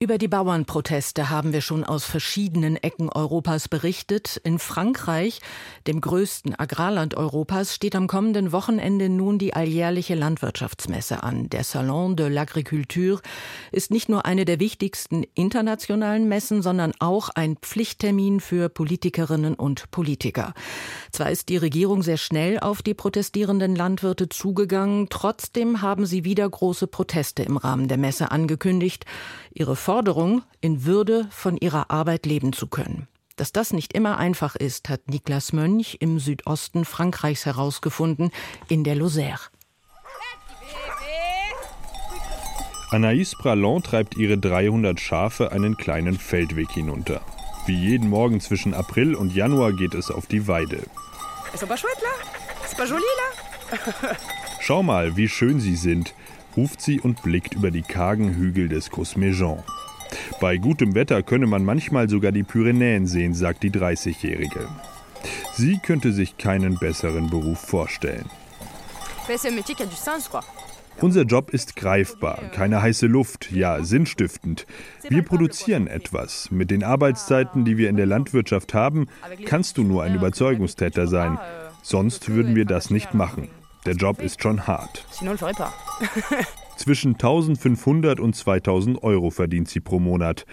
Über 0.00 0.18
die 0.18 0.26
Bauernproteste 0.26 1.30
haben 1.30 1.52
wir 1.52 1.60
schon 1.60 1.84
aus 1.84 2.04
verschiedenen 2.04 2.74
Ecken 2.74 3.08
Europas 3.08 3.68
berichtet. 3.68 4.40
In 4.42 4.58
Frankreich, 4.58 5.40
dem 5.86 6.00
größten 6.00 6.58
Agrarland 6.58 7.16
Europas, 7.16 7.76
steht 7.76 7.94
am 7.94 8.08
kommenden 8.08 8.50
Wochenende 8.50 9.08
nun 9.08 9.38
die 9.38 9.54
alljährliche 9.54 10.16
Landwirtschaftsmesse 10.16 11.22
an. 11.22 11.48
Der 11.48 11.62
Salon 11.62 12.16
de 12.16 12.26
l'Agriculture 12.26 13.20
ist 13.70 13.92
nicht 13.92 14.08
nur 14.08 14.26
eine 14.26 14.44
der 14.44 14.58
wichtigsten 14.58 15.22
internationalen 15.34 16.28
Messen, 16.28 16.60
sondern 16.60 16.92
auch 16.98 17.28
ein 17.28 17.56
Pflichttermin 17.56 18.40
für 18.40 18.68
Politikerinnen 18.68 19.54
und 19.54 19.92
Politiker. 19.92 20.54
Zwar 21.12 21.30
ist 21.30 21.48
die 21.48 21.56
Regierung 21.56 22.02
sehr 22.02 22.18
schnell 22.18 22.58
auf 22.58 22.82
die 22.82 22.94
protestierenden 22.94 23.76
Landwirte 23.76 24.28
zugegangen, 24.28 25.06
trotzdem 25.08 25.82
haben 25.82 26.04
sie 26.04 26.24
wieder 26.24 26.50
große 26.50 26.88
Proteste 26.88 27.44
im 27.44 27.56
Rahmen 27.56 27.86
der 27.86 27.96
Messe 27.96 28.32
angekündigt. 28.32 29.06
Ihre 29.52 29.76
Forderung, 29.84 30.42
in 30.62 30.86
Würde 30.86 31.28
von 31.30 31.58
ihrer 31.58 31.90
Arbeit 31.90 32.24
leben 32.24 32.54
zu 32.54 32.68
können. 32.68 33.06
Dass 33.36 33.52
das 33.52 33.74
nicht 33.74 33.92
immer 33.92 34.16
einfach 34.16 34.56
ist, 34.56 34.88
hat 34.88 35.10
Niklas 35.10 35.52
Mönch 35.52 35.98
im 36.00 36.18
Südosten 36.18 36.86
Frankreichs 36.86 37.44
herausgefunden, 37.44 38.30
in 38.68 38.82
der 38.82 38.96
Lozère. 38.96 39.50
Anaïs 42.92 43.36
Pralon 43.36 43.82
treibt 43.82 44.16
ihre 44.16 44.38
300 44.38 44.98
Schafe 44.98 45.52
einen 45.52 45.76
kleinen 45.76 46.16
Feldweg 46.18 46.70
hinunter. 46.70 47.20
Wie 47.66 47.78
jeden 47.78 48.08
Morgen 48.08 48.40
zwischen 48.40 48.72
April 48.72 49.14
und 49.14 49.34
Januar 49.34 49.74
geht 49.74 49.92
es 49.92 50.10
auf 50.10 50.26
die 50.26 50.48
Weide. 50.48 50.78
Schau 54.60 54.82
mal, 54.82 55.14
wie 55.18 55.28
schön 55.28 55.60
sie 55.60 55.76
sind, 55.76 56.14
ruft 56.56 56.80
sie 56.80 57.00
und 57.00 57.22
blickt 57.22 57.54
über 57.54 57.70
die 57.70 57.82
kargen 57.82 58.34
Hügel 58.34 58.68
des 58.68 58.90
Cosméjean. 58.90 59.62
Bei 60.40 60.56
gutem 60.56 60.94
Wetter 60.94 61.22
könne 61.22 61.46
man 61.46 61.64
manchmal 61.64 62.08
sogar 62.08 62.32
die 62.32 62.42
Pyrenäen 62.42 63.06
sehen, 63.06 63.34
sagt 63.34 63.62
die 63.62 63.70
30-Jährige. 63.70 64.68
Sie 65.54 65.78
könnte 65.78 66.12
sich 66.12 66.36
keinen 66.36 66.78
besseren 66.78 67.30
Beruf 67.30 67.58
vorstellen. 67.58 68.28
Unser 71.00 71.22
Job 71.22 71.50
ist 71.50 71.74
greifbar, 71.76 72.38
keine 72.52 72.80
heiße 72.80 73.06
Luft, 73.06 73.50
ja 73.50 73.82
sinnstiftend. 73.82 74.66
Wir 75.08 75.22
produzieren 75.22 75.86
etwas. 75.88 76.50
Mit 76.50 76.70
den 76.70 76.84
Arbeitszeiten, 76.84 77.64
die 77.64 77.76
wir 77.76 77.88
in 77.88 77.96
der 77.96 78.06
Landwirtschaft 78.06 78.74
haben, 78.74 79.08
kannst 79.44 79.76
du 79.76 79.82
nur 79.82 80.04
ein 80.04 80.14
Überzeugungstäter 80.14 81.08
sein. 81.08 81.38
Sonst 81.82 82.28
würden 82.28 82.54
wir 82.54 82.64
das 82.64 82.90
nicht 82.90 83.12
machen. 83.12 83.48
Der 83.86 83.94
Job 83.94 84.22
ist 84.22 84.42
schon 84.42 84.66
hart. 84.66 85.04
Zwischen 86.76 87.12
1500 87.12 88.18
und 88.18 88.34
2000 88.34 89.02
Euro 89.02 89.30
verdient 89.30 89.68
sie 89.68 89.80
pro 89.80 89.98
Monat. 89.98 90.46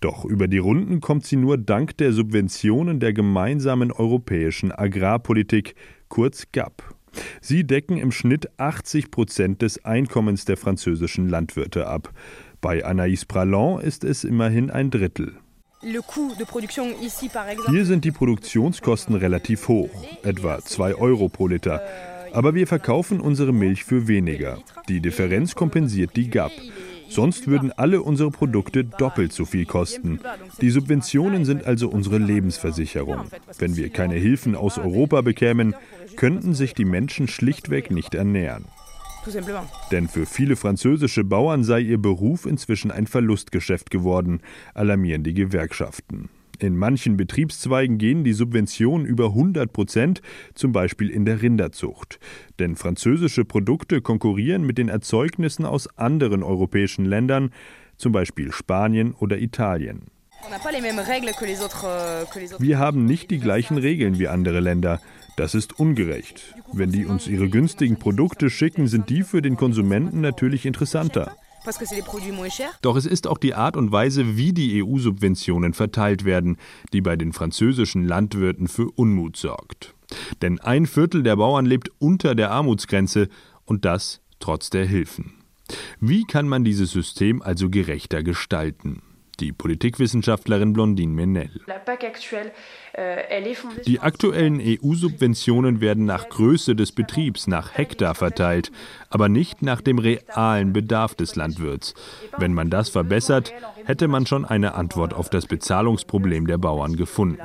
Doch 0.00 0.24
über 0.24 0.46
die 0.46 0.58
Runden 0.58 1.00
kommt 1.00 1.24
sie 1.24 1.36
nur 1.36 1.58
dank 1.58 1.96
der 1.96 2.12
Subventionen 2.12 3.00
der 3.00 3.12
gemeinsamen 3.12 3.90
europäischen 3.90 4.70
Agrarpolitik, 4.70 5.74
kurz 6.08 6.44
GAP. 6.52 6.94
Sie 7.40 7.66
decken 7.66 7.96
im 7.96 8.12
Schnitt 8.12 8.48
80 8.58 9.10
Prozent 9.10 9.62
des 9.62 9.84
Einkommens 9.84 10.44
der 10.44 10.56
französischen 10.56 11.28
Landwirte 11.28 11.86
ab. 11.86 12.12
Bei 12.60 12.84
Anaïs 12.84 13.26
Pralon 13.26 13.80
ist 13.80 14.04
es 14.04 14.22
immerhin 14.22 14.70
ein 14.70 14.90
Drittel. 14.90 15.36
Hier 17.68 17.84
sind 17.84 18.04
die 18.04 18.10
Produktionskosten 18.10 19.14
relativ 19.14 19.68
hoch, 19.68 19.90
etwa 20.22 20.58
2 20.58 20.94
Euro 20.94 21.28
pro 21.28 21.48
Liter. 21.48 21.80
Aber 22.36 22.54
wir 22.54 22.66
verkaufen 22.66 23.18
unsere 23.18 23.54
Milch 23.54 23.84
für 23.84 24.08
weniger. 24.08 24.58
Die 24.90 25.00
Differenz 25.00 25.54
kompensiert 25.54 26.16
die 26.16 26.28
GAP. 26.28 26.52
Sonst 27.08 27.46
würden 27.46 27.72
alle 27.72 28.02
unsere 28.02 28.30
Produkte 28.30 28.84
doppelt 28.84 29.32
so 29.32 29.46
viel 29.46 29.64
kosten. 29.64 30.20
Die 30.60 30.68
Subventionen 30.68 31.46
sind 31.46 31.64
also 31.64 31.88
unsere 31.88 32.18
Lebensversicherung. 32.18 33.22
Wenn 33.58 33.76
wir 33.76 33.88
keine 33.88 34.16
Hilfen 34.16 34.54
aus 34.54 34.76
Europa 34.76 35.22
bekämen, 35.22 35.74
könnten 36.16 36.52
sich 36.52 36.74
die 36.74 36.84
Menschen 36.84 37.26
schlichtweg 37.26 37.90
nicht 37.90 38.14
ernähren. 38.14 38.66
Denn 39.90 40.06
für 40.06 40.26
viele 40.26 40.56
französische 40.56 41.24
Bauern 41.24 41.64
sei 41.64 41.80
ihr 41.80 41.98
Beruf 41.98 42.44
inzwischen 42.44 42.90
ein 42.90 43.06
Verlustgeschäft 43.06 43.90
geworden, 43.90 44.42
alarmieren 44.74 45.22
die 45.22 45.32
Gewerkschaften. 45.32 46.28
In 46.58 46.76
manchen 46.76 47.16
Betriebszweigen 47.16 47.98
gehen 47.98 48.24
die 48.24 48.32
Subventionen 48.32 49.06
über 49.06 49.26
100 49.26 49.72
Prozent, 49.72 50.22
zum 50.54 50.72
Beispiel 50.72 51.10
in 51.10 51.24
der 51.24 51.42
Rinderzucht. 51.42 52.18
Denn 52.58 52.76
französische 52.76 53.44
Produkte 53.44 54.00
konkurrieren 54.00 54.64
mit 54.64 54.78
den 54.78 54.88
Erzeugnissen 54.88 55.66
aus 55.66 55.86
anderen 55.98 56.42
europäischen 56.42 57.04
Ländern, 57.04 57.50
zum 57.96 58.12
Beispiel 58.12 58.52
Spanien 58.52 59.14
oder 59.14 59.38
Italien. 59.38 60.02
Wir 62.58 62.78
haben 62.78 63.04
nicht 63.04 63.30
die 63.30 63.38
gleichen 63.38 63.78
Regeln 63.78 64.18
wie 64.18 64.28
andere 64.28 64.60
Länder. 64.60 65.00
Das 65.36 65.54
ist 65.54 65.78
ungerecht. 65.78 66.54
Wenn 66.72 66.92
die 66.92 67.04
uns 67.04 67.26
ihre 67.26 67.48
günstigen 67.48 67.98
Produkte 67.98 68.48
schicken, 68.48 68.86
sind 68.86 69.10
die 69.10 69.22
für 69.22 69.42
den 69.42 69.56
Konsumenten 69.56 70.20
natürlich 70.20 70.64
interessanter. 70.64 71.36
Doch 72.82 72.96
es 72.96 73.06
ist 73.06 73.26
auch 73.26 73.38
die 73.38 73.54
Art 73.54 73.76
und 73.76 73.92
Weise, 73.92 74.36
wie 74.36 74.52
die 74.52 74.82
EU-Subventionen 74.82 75.74
verteilt 75.74 76.24
werden, 76.24 76.58
die 76.92 77.00
bei 77.00 77.16
den 77.16 77.32
französischen 77.32 78.06
Landwirten 78.06 78.68
für 78.68 78.90
Unmut 78.90 79.36
sorgt. 79.36 79.94
Denn 80.42 80.60
ein 80.60 80.86
Viertel 80.86 81.22
der 81.22 81.36
Bauern 81.36 81.66
lebt 81.66 81.90
unter 81.98 82.34
der 82.34 82.50
Armutsgrenze 82.50 83.28
und 83.64 83.84
das 83.84 84.20
trotz 84.38 84.70
der 84.70 84.86
Hilfen. 84.86 85.32
Wie 86.00 86.24
kann 86.24 86.48
man 86.48 86.64
dieses 86.64 86.92
System 86.92 87.42
also 87.42 87.68
gerechter 87.68 88.22
gestalten? 88.22 89.02
Die 89.40 89.52
Politikwissenschaftlerin 89.52 90.72
Blondine 90.72 91.12
Menel. 91.12 91.50
Euh, 92.98 93.16
die 93.86 94.00
aktuellen 94.00 94.60
EU-Subventionen 94.60 95.80
werden 95.82 96.06
nach 96.06 96.28
Größe 96.28 96.74
des 96.74 96.92
Betriebs, 96.92 97.46
nach 97.46 97.76
Hektar 97.76 98.14
verteilt, 98.14 98.72
aber 99.10 99.28
nicht 99.28 99.60
nach 99.60 99.82
dem 99.82 99.98
realen 99.98 100.72
Bedarf 100.72 101.14
des 101.14 101.36
Landwirts. 101.36 101.92
Wenn 102.38 102.54
man 102.54 102.70
das 102.70 102.88
verbessert, 102.88 103.52
hätte 103.84 104.08
man 104.08 104.24
schon 104.24 104.46
eine 104.46 104.74
Antwort 104.74 105.12
auf 105.12 105.28
das 105.28 105.46
Bezahlungsproblem 105.46 106.46
der 106.46 106.58
Bauern 106.58 106.96
gefunden. 106.96 107.38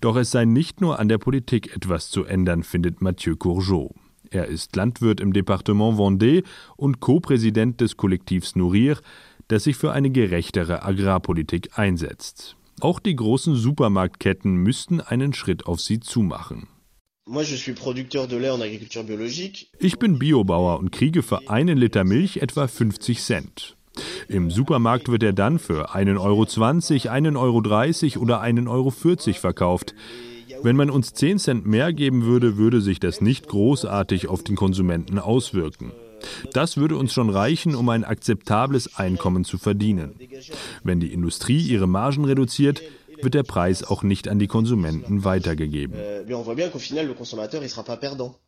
Doch 0.00 0.16
es 0.16 0.30
sei 0.32 0.44
nicht 0.44 0.80
nur 0.80 0.98
an 0.98 1.08
der 1.08 1.18
Politik 1.18 1.76
etwas 1.76 2.10
zu 2.10 2.24
ändern, 2.24 2.64
findet 2.64 3.00
Mathieu 3.00 3.36
Courgeot. 3.36 3.94
Er 4.32 4.46
ist 4.46 4.74
Landwirt 4.76 5.20
im 5.20 5.34
Departement 5.34 5.98
Vendée 5.98 6.42
und 6.76 7.00
Co-Präsident 7.00 7.82
des 7.82 7.98
Kollektivs 7.98 8.56
Nourrir, 8.56 8.96
das 9.52 9.64
sich 9.64 9.76
für 9.76 9.92
eine 9.92 10.10
gerechtere 10.10 10.82
Agrarpolitik 10.82 11.78
einsetzt. 11.78 12.56
Auch 12.80 12.98
die 12.98 13.14
großen 13.14 13.54
Supermarktketten 13.54 14.54
müssten 14.54 15.00
einen 15.00 15.34
Schritt 15.34 15.66
auf 15.66 15.80
sie 15.80 16.00
zumachen. 16.00 16.68
Ich 19.78 19.98
bin 19.98 20.18
Biobauer 20.18 20.78
und 20.78 20.90
kriege 20.90 21.22
für 21.22 21.50
einen 21.50 21.76
Liter 21.78 22.04
Milch 22.04 22.38
etwa 22.38 22.66
50 22.66 23.20
Cent. 23.20 23.76
Im 24.26 24.50
Supermarkt 24.50 25.10
wird 25.10 25.22
er 25.22 25.34
dann 25.34 25.58
für 25.58 25.94
1,20 25.94 26.18
Euro, 26.18 26.42
1,30 27.58 28.16
Euro 28.16 28.22
oder 28.22 28.42
1,40 28.42 28.68
Euro 28.68 28.90
verkauft. 29.38 29.94
Wenn 30.62 30.76
man 30.76 30.88
uns 30.88 31.12
10 31.12 31.38
Cent 31.38 31.66
mehr 31.66 31.92
geben 31.92 32.24
würde, 32.24 32.56
würde 32.56 32.80
sich 32.80 33.00
das 33.00 33.20
nicht 33.20 33.48
großartig 33.48 34.28
auf 34.28 34.42
den 34.42 34.56
Konsumenten 34.56 35.18
auswirken. 35.18 35.92
Das 36.52 36.76
würde 36.76 36.96
uns 36.96 37.12
schon 37.12 37.30
reichen, 37.30 37.74
um 37.74 37.88
ein 37.88 38.04
akzeptables 38.04 38.96
Einkommen 38.96 39.44
zu 39.44 39.58
verdienen. 39.58 40.14
Wenn 40.82 41.00
die 41.00 41.12
Industrie 41.12 41.60
ihre 41.60 41.86
Margen 41.86 42.24
reduziert, 42.24 42.82
wird 43.22 43.34
der 43.34 43.42
Preis 43.44 43.84
auch 43.84 44.02
nicht 44.02 44.28
an 44.28 44.38
die 44.38 44.48
Konsumenten 44.48 45.24
weitergegeben. 45.24 45.96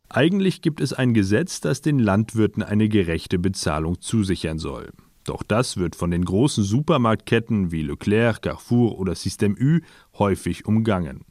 Eigentlich 0.09 0.61
gibt 0.61 0.81
es 0.81 0.93
ein 0.93 1.13
Gesetz, 1.13 1.61
das 1.61 1.81
den 1.81 1.99
Landwirten 1.99 2.63
eine 2.63 2.89
gerechte 2.89 3.39
Bezahlung 3.39 4.01
zusichern 4.01 4.59
soll. 4.59 4.91
Doch 5.23 5.41
das 5.41 5.77
wird 5.77 5.95
von 5.95 6.11
den 6.11 6.23
großen 6.23 6.63
Supermarktketten 6.63 7.71
wie 7.71 7.81
Leclerc, 7.81 8.43
Carrefour 8.43 8.99
oder 8.99 9.13
Système 9.13 9.59
U 9.59 9.79
häufig 10.19 10.65
umgangen. 10.65 11.21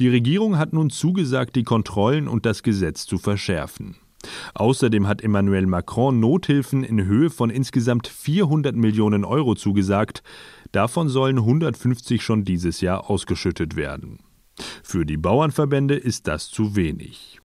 Die 0.00 0.08
Regierung 0.08 0.58
hat 0.58 0.72
nun 0.72 0.90
zugesagt, 0.90 1.56
die 1.56 1.62
Kontrollen 1.62 2.28
und 2.28 2.44
das 2.44 2.62
Gesetz 2.62 3.06
zu 3.06 3.18
verschärfen. 3.18 3.96
Außerdem 4.62 5.08
hat 5.08 5.22
Emmanuel 5.22 5.66
Macron 5.66 6.20
Nothilfen 6.20 6.84
in 6.84 7.04
Höhe 7.04 7.30
von 7.30 7.50
insgesamt 7.50 8.06
400 8.06 8.76
Millionen 8.76 9.24
Euro 9.24 9.56
zugesagt. 9.56 10.22
Davon 10.70 11.08
sollen 11.08 11.38
150 11.38 12.22
schon 12.22 12.44
dieses 12.44 12.80
Jahr 12.80 13.10
ausgeschüttet 13.10 13.74
werden. 13.74 14.20
Für 14.84 15.04
die 15.04 15.16
Bauernverbände 15.16 15.96
ist 15.96 16.28
das 16.28 16.48
zu 16.48 16.76
wenig. 16.76 17.41